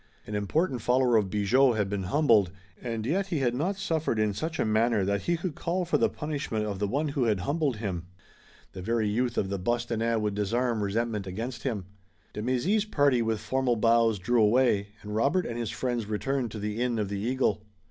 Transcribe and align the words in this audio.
An 0.25 0.33
important 0.33 0.81
follower 0.81 1.15
of 1.15 1.29
Bigot 1.29 1.75
had 1.77 1.87
been 1.87 2.05
humbled, 2.09 2.49
and 2.81 3.05
yet 3.05 3.27
he 3.27 3.37
had 3.37 3.53
not 3.53 3.75
suffered 3.77 4.17
in 4.17 4.33
such 4.33 4.57
a 4.57 4.65
manner 4.65 5.05
that 5.05 5.21
he 5.21 5.37
could 5.37 5.53
call 5.53 5.85
for 5.85 5.99
the 5.99 6.09
punishment 6.09 6.65
of 6.65 6.79
the 6.79 6.87
one 6.87 7.09
who 7.09 7.25
had 7.25 7.41
humbled 7.41 7.75
him. 7.75 8.07
The 8.71 8.81
very 8.81 9.07
youth 9.07 9.37
of 9.37 9.49
the 9.51 9.59
Bostonnais 9.59 10.15
would 10.17 10.33
disarm 10.33 10.81
resentment 10.81 11.27
against 11.27 11.61
him. 11.61 11.85
De 12.33 12.41
Mézy's 12.41 12.83
party 12.83 13.21
with 13.21 13.39
formal 13.39 13.75
bows 13.75 14.17
drew 14.17 14.41
away, 14.41 14.87
and 15.03 15.13
Robert 15.15 15.45
and 15.45 15.59
his 15.59 15.69
friends 15.69 16.07
returned 16.07 16.49
to 16.49 16.57
the 16.57 16.81
Inn 16.81 16.97
of 16.97 17.07
the 17.09 17.19
Eagle. 17.19 17.61